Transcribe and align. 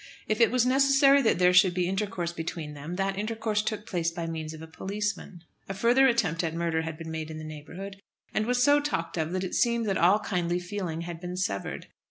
If 0.27 0.41
it 0.41 0.49
was 0.49 0.65
necessary 0.65 1.21
that 1.21 1.37
there 1.37 1.53
should 1.53 1.75
be 1.75 1.87
intercourse 1.87 2.33
between 2.33 2.73
them, 2.73 2.95
that 2.95 3.19
intercourse 3.19 3.61
took 3.61 3.85
place 3.85 4.09
by 4.09 4.25
means 4.25 4.51
of 4.51 4.63
a 4.63 4.67
policeman. 4.67 5.43
A 5.69 5.75
further 5.75 6.07
attempt 6.07 6.43
at 6.43 6.55
murder 6.55 6.81
had 6.81 6.97
been 6.97 7.11
made 7.11 7.29
in 7.29 7.37
the 7.37 7.43
neighbourhood, 7.43 7.99
and 8.33 8.47
was 8.47 8.63
so 8.63 8.79
talked 8.79 9.15
of 9.15 9.31
that 9.33 9.43
it 9.43 9.53
seemed 9.53 9.85
that 9.85 9.99
all 9.99 10.17
kindly 10.17 10.57
feeling 10.57 11.01
had 11.01 11.21
been 11.21 11.37
severed. 11.37 11.85